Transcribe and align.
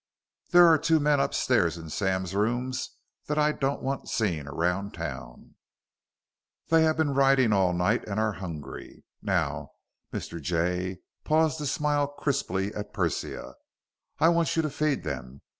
"There 0.49 0.65
are 0.65 0.79
two 0.79 0.99
men 0.99 1.19
upstairs 1.19 1.77
in 1.77 1.91
Sam's 1.91 2.33
rooms 2.33 2.97
that 3.27 3.37
I 3.37 3.51
don't 3.51 3.83
want 3.83 4.09
seen 4.09 4.47
around 4.47 4.95
town. 4.95 5.53
They 6.69 6.81
have 6.81 6.97
been 6.97 7.13
riding 7.13 7.53
all 7.53 7.71
night 7.71 8.07
and 8.07 8.19
are 8.19 8.33
hungry. 8.41 9.03
Now" 9.21 9.73
Mr. 10.11 10.41
Jay 10.41 11.01
paused 11.23 11.59
to 11.59 11.67
smile 11.67 12.07
crisply 12.07 12.73
at 12.73 12.93
Persia 12.95 13.53
"I 14.17 14.29
want 14.29 14.55
you 14.55 14.63
to 14.63 14.71
feed 14.71 15.03
them. 15.03 15.41